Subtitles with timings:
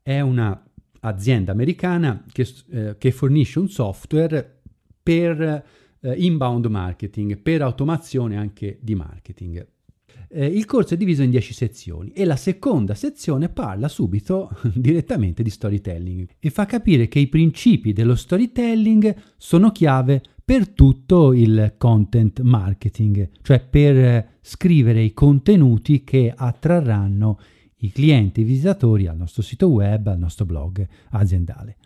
[0.00, 4.60] è un'azienda americana che, eh, che fornisce un software
[5.02, 5.40] per
[5.98, 9.66] eh, inbound marketing, per automazione anche di marketing.
[10.28, 15.42] Eh, il corso è diviso in 10 sezioni e la seconda sezione parla subito direttamente
[15.42, 21.74] di storytelling e fa capire che i principi dello storytelling sono chiave per tutto il
[21.78, 27.38] content marketing, cioè per scrivere i contenuti che attrarranno
[27.78, 31.76] i clienti, i visitatori al nostro sito web, al nostro blog aziendale.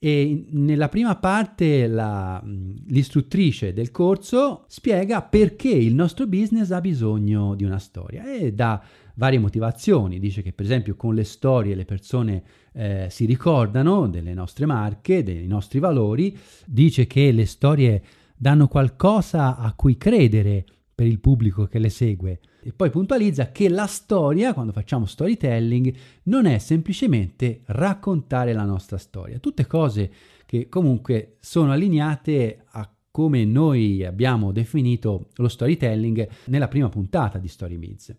[0.00, 7.56] E nella prima parte la, l'istruttrice del corso spiega perché il nostro business ha bisogno
[7.56, 8.80] di una storia e dà
[9.14, 10.20] varie motivazioni.
[10.20, 12.42] Dice che per esempio con le storie le persone
[12.72, 16.38] eh, si ricordano delle nostre marche, dei nostri valori.
[16.64, 18.02] Dice che le storie
[18.36, 20.64] danno qualcosa a cui credere
[20.94, 22.40] per il pubblico che le segue.
[22.68, 25.90] E poi puntualizza che la storia, quando facciamo storytelling,
[26.24, 29.38] non è semplicemente raccontare la nostra storia.
[29.38, 30.12] Tutte cose
[30.44, 37.48] che comunque sono allineate a come noi abbiamo definito lo storytelling nella prima puntata di
[37.48, 38.14] StoryBiz.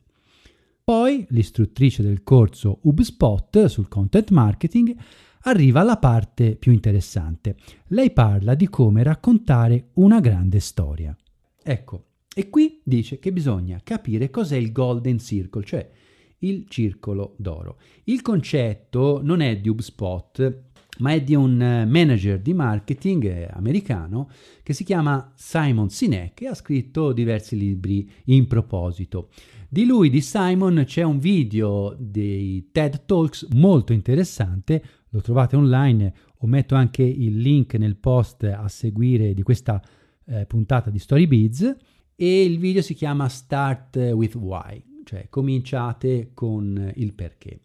[0.84, 4.96] Poi l'istruttrice del corso HubSpot sul content marketing
[5.42, 7.56] arriva alla parte più interessante.
[7.90, 11.16] Lei parla di come raccontare una grande storia.
[11.62, 12.06] Ecco,
[12.40, 15.90] e qui dice che bisogna capire cos'è il Golden Circle, cioè
[16.38, 17.80] il circolo d'oro.
[18.06, 20.62] Il concetto non è di HubSpot,
[21.00, 24.30] ma è di un eh, manager di marketing eh, americano
[24.64, 29.32] che si chiama Simon Sinek e ha scritto diversi libri in proposito.
[29.68, 36.14] Di lui, di Simon, c'è un video dei TED Talks molto interessante, lo trovate online,
[36.38, 39.84] o metto anche il link nel post a seguire di questa
[40.26, 46.92] eh, puntata di StoryBiz e il video si chiama Start with Why, cioè cominciate con
[46.96, 47.62] il perché.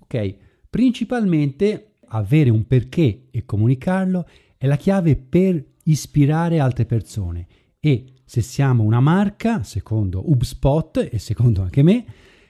[0.00, 0.36] Ok,
[0.68, 4.26] principalmente avere un perché e comunicarlo
[4.56, 7.46] è la chiave per ispirare altre persone
[7.78, 12.04] e se siamo una marca, secondo HubSpot e secondo anche me,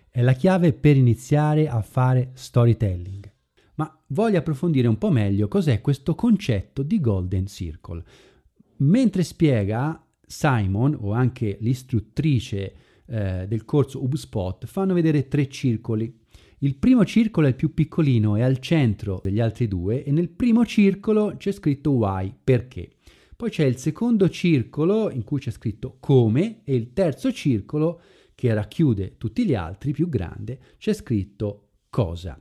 [0.08, 3.30] è la chiave per iniziare a fare storytelling.
[3.74, 8.02] Ma voglio approfondire un po' meglio cos'è questo concetto di Golden Circle.
[8.78, 12.74] Mentre spiega, Simon o anche l'istruttrice
[13.06, 16.12] eh, del corso HubSpot fanno vedere tre circoli.
[16.58, 20.28] Il primo circolo è il più piccolino, è al centro degli altri due e nel
[20.28, 22.90] primo circolo c'è scritto why, perché.
[23.36, 28.00] Poi c'è il secondo circolo in cui c'è scritto come e il terzo circolo
[28.34, 32.40] che racchiude tutti gli altri, più grande, c'è scritto cosa.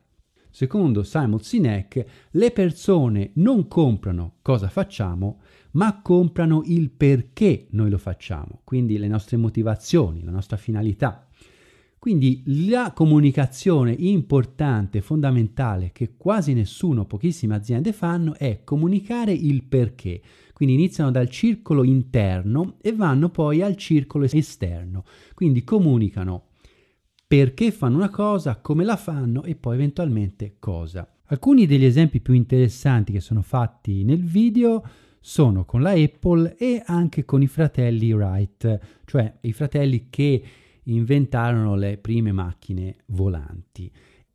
[0.55, 5.41] Secondo Simon Sinek, le persone non comprano cosa facciamo,
[5.71, 11.27] ma comprano il perché noi lo facciamo, quindi le nostre motivazioni, la nostra finalità.
[11.99, 20.21] Quindi la comunicazione importante, fondamentale, che quasi nessuno, pochissime aziende fanno, è comunicare il perché.
[20.53, 25.03] Quindi iniziano dal circolo interno e vanno poi al circolo esterno.
[25.33, 26.43] Quindi comunicano
[27.35, 31.05] perché fanno una cosa, come la fanno e poi eventualmente cosa.
[31.25, 34.81] Alcuni degli esempi più interessanti che sono fatti nel video
[35.19, 40.43] sono con la Apple e anche con i fratelli Wright, cioè i fratelli che
[40.83, 43.91] inventarono le prime macchine volanti.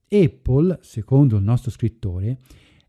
[0.07, 2.37] Apple, secondo il nostro scrittore,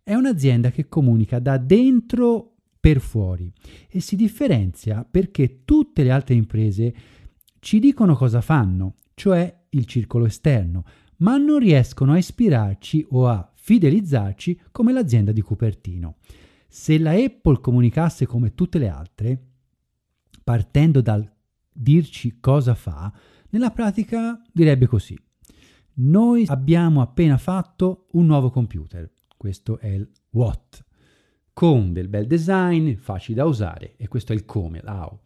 [0.03, 3.49] è un'azienda che comunica da dentro per fuori
[3.87, 6.93] e si differenzia perché tutte le altre imprese
[7.59, 10.83] ci dicono cosa fanno, cioè il circolo esterno,
[11.17, 16.17] ma non riescono a ispirarci o a fidelizzarci come l'azienda di Cupertino.
[16.67, 19.47] Se la Apple comunicasse come tutte le altre,
[20.43, 21.29] partendo dal
[21.71, 23.13] dirci cosa fa,
[23.49, 25.17] nella pratica direbbe così.
[25.93, 30.83] Noi abbiamo appena fatto un nuovo computer, questo è il what,
[31.53, 35.19] con del bel design, facile da usare, e questo è il come, l'how.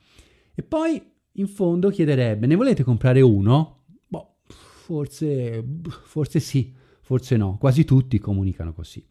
[0.54, 1.02] E poi
[1.36, 3.84] in fondo chiederebbe, ne volete comprare uno?
[4.08, 5.64] Boh, forse,
[6.04, 9.06] forse sì, forse no, quasi tutti comunicano così.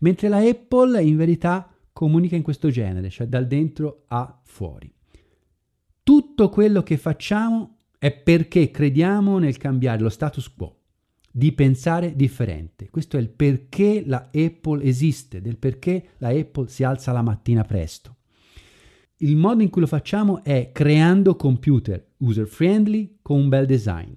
[0.00, 4.92] Mentre la Apple in verità comunica in questo genere, cioè dal dentro a fuori.
[6.02, 10.76] Tutto quello che facciamo è perché crediamo nel cambiare lo status quo,
[11.30, 12.88] di pensare differente.
[12.88, 17.64] Questo è il perché la Apple esiste, del perché la Apple si alza la mattina
[17.64, 18.17] presto.
[19.20, 24.14] Il modo in cui lo facciamo è creando computer user friendly con un bel design.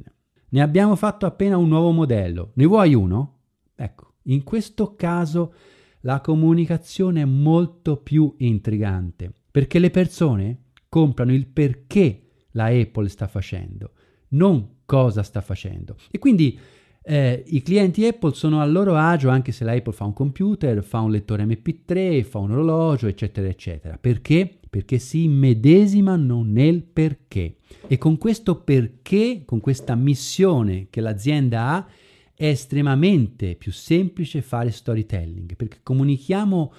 [0.50, 2.52] Ne abbiamo fatto appena un nuovo modello.
[2.56, 3.40] Ne vuoi uno?
[3.76, 5.54] Ecco, in questo caso
[6.02, 13.28] la comunicazione è molto più intrigante perché le persone comprano il perché la Apple sta
[13.28, 13.94] facendo,
[14.30, 15.96] non cosa sta facendo.
[16.12, 16.60] E quindi
[17.04, 20.84] eh, i clienti Apple sono a loro agio anche se la Apple fa un computer,
[20.84, 23.98] fa un lettore MP3, fa un orologio, eccetera, eccetera.
[24.00, 24.60] Perché?
[24.70, 27.56] Perché si immedesimano nel perché.
[27.88, 31.88] E con questo perché, con questa missione che l'azienda ha,
[32.36, 36.74] è estremamente più semplice fare storytelling, perché comunichiamo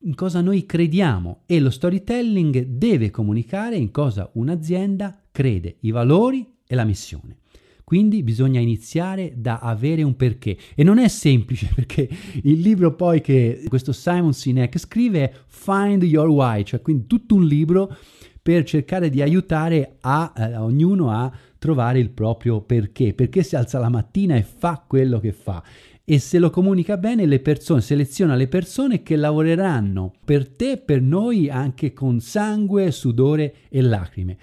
[0.00, 6.46] in cosa noi crediamo e lo storytelling deve comunicare in cosa un'azienda crede, i valori
[6.66, 7.38] e la missione.
[7.88, 10.56] Quindi bisogna iniziare da avere un perché.
[10.74, 12.08] E non è semplice perché
[12.42, 17.36] il libro poi che questo Simon Sinek scrive è Find Your Why, cioè quindi tutto
[17.36, 17.96] un libro
[18.42, 23.54] per cercare di aiutare a, a eh, ognuno a trovare il proprio perché, perché si
[23.54, 25.62] alza la mattina e fa quello che fa.
[26.04, 31.00] E se lo comunica bene le persone, seleziona le persone che lavoreranno per te, per
[31.00, 34.38] noi, anche con sangue, sudore e lacrime.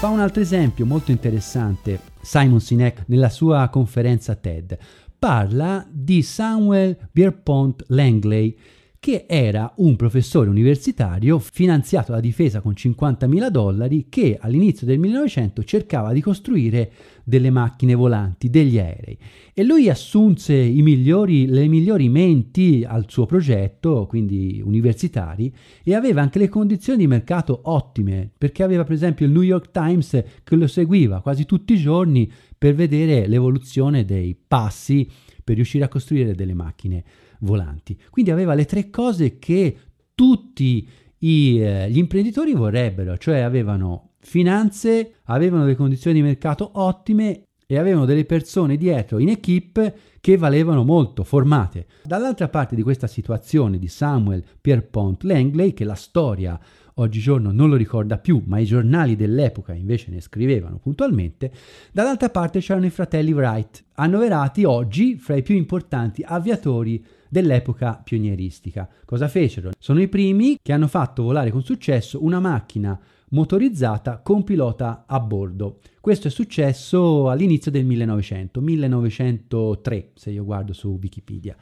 [0.00, 4.78] Fa un altro esempio molto interessante Simon Sinek nella sua conferenza TED.
[5.18, 8.56] Parla di Samuel Pierpont Langley
[9.00, 15.64] che era un professore universitario finanziato alla difesa con 50.000 dollari che all'inizio del 1900
[15.64, 16.92] cercava di costruire
[17.24, 19.16] delle macchine volanti, degli aerei.
[19.54, 25.50] E lui assunse migliori, le migliori menti al suo progetto, quindi universitari,
[25.82, 29.70] e aveva anche le condizioni di mercato ottime, perché aveva per esempio il New York
[29.70, 35.08] Times che lo seguiva quasi tutti i giorni per vedere l'evoluzione dei passi
[35.42, 37.02] per riuscire a costruire delle macchine
[37.40, 37.98] volanti.
[38.10, 39.76] Quindi aveva le tre cose che
[40.14, 40.88] tutti
[41.18, 47.78] i, eh, gli imprenditori vorrebbero, cioè avevano finanze, avevano delle condizioni di mercato ottime e
[47.78, 51.86] avevano delle persone dietro in equip che valevano molto, formate.
[52.02, 56.58] Dall'altra parte di questa situazione di Samuel Pierpont Langley, che la storia
[56.94, 61.52] oggigiorno non lo ricorda più, ma i giornali dell'epoca invece ne scrivevano puntualmente,
[61.92, 68.88] dall'altra parte c'erano i fratelli Wright, annoverati oggi fra i più importanti aviatori dell'epoca pionieristica.
[69.06, 69.70] Cosa fecero?
[69.78, 75.20] Sono i primi che hanno fatto volare con successo una macchina motorizzata con pilota a
[75.20, 75.78] bordo.
[76.00, 81.56] Questo è successo all'inizio del 1900, 1903 se io guardo su Wikipedia.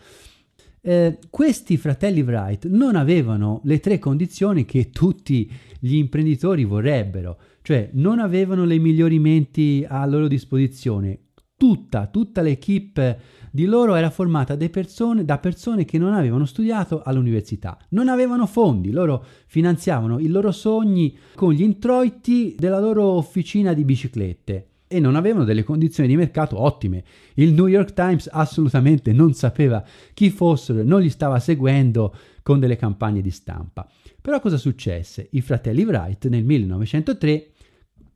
[0.80, 7.90] Eh, questi fratelli Wright non avevano le tre condizioni che tutti gli imprenditori vorrebbero, cioè
[7.92, 11.18] non avevano le migliori menti a loro disposizione.
[11.58, 13.18] Tutta, tutta l'equipe
[13.50, 18.92] di loro era formata persone, da persone che non avevano studiato all'università, non avevano fondi,
[18.92, 25.16] loro finanziavano i loro sogni con gli introiti della loro officina di biciclette e non
[25.16, 27.02] avevano delle condizioni di mercato ottime.
[27.34, 29.84] Il New York Times assolutamente non sapeva
[30.14, 33.90] chi fossero, non li stava seguendo con delle campagne di stampa.
[34.22, 35.26] Però cosa successe?
[35.32, 37.50] I fratelli Wright nel 1903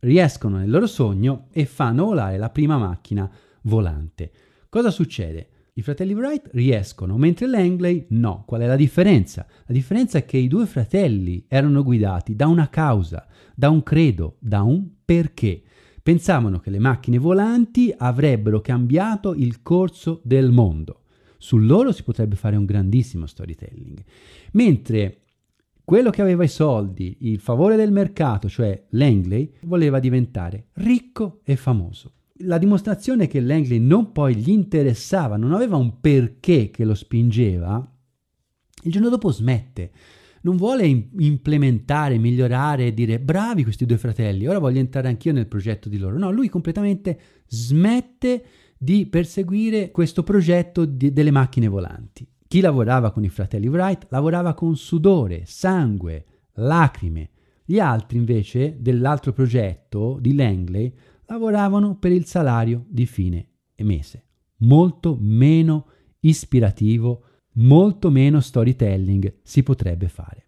[0.02, 3.30] riescono nel loro sogno e fanno volare la prima macchina
[3.62, 4.30] volante.
[4.68, 5.48] Cosa succede?
[5.74, 8.44] I fratelli Wright riescono, mentre Langley no.
[8.46, 9.46] Qual è la differenza?
[9.66, 14.36] La differenza è che i due fratelli erano guidati da una causa, da un credo,
[14.38, 15.62] da un perché
[16.02, 21.02] Pensavano che le macchine volanti avrebbero cambiato il corso del mondo.
[21.38, 24.02] Su loro si potrebbe fare un grandissimo storytelling.
[24.52, 25.21] Mentre
[25.92, 31.54] quello che aveva i soldi, il favore del mercato, cioè Langley, voleva diventare ricco e
[31.54, 32.14] famoso.
[32.44, 37.94] La dimostrazione che Langley non poi gli interessava, non aveva un perché che lo spingeva,
[38.84, 39.90] il giorno dopo smette
[40.44, 45.46] non vuole implementare, migliorare e dire bravi questi due fratelli, ora voglio entrare anch'io nel
[45.46, 46.16] progetto di loro.
[46.16, 47.18] No, lui completamente
[47.48, 48.44] smette
[48.78, 52.26] di perseguire questo progetto di, delle macchine volanti.
[52.52, 57.30] Chi lavorava con i fratelli Wright lavorava con sudore, sangue, lacrime.
[57.64, 60.92] Gli altri invece dell'altro progetto di Langley
[61.24, 64.24] lavoravano per il salario di fine mese,
[64.58, 65.86] molto meno
[66.20, 70.46] ispirativo molto meno storytelling si potrebbe fare.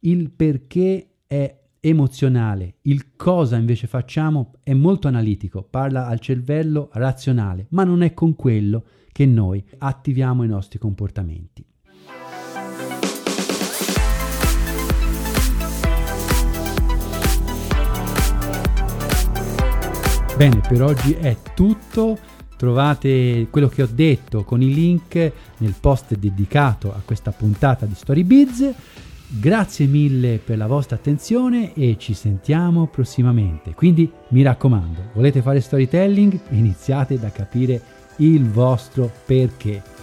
[0.00, 7.66] Il perché è emozionale, il cosa invece facciamo è molto analitico, parla al cervello razionale,
[7.70, 8.84] ma non è con quello
[9.18, 11.64] che noi attiviamo i nostri comportamenti.
[20.36, 22.16] Bene, per oggi è tutto.
[22.56, 27.96] Trovate quello che ho detto con i link nel post dedicato a questa puntata di
[27.96, 28.72] StoryBiz.
[29.26, 33.74] Grazie mille per la vostra attenzione e ci sentiamo prossimamente.
[33.74, 36.38] Quindi mi raccomando, volete fare storytelling?
[36.50, 39.97] Iniziate da capire il vostro perché.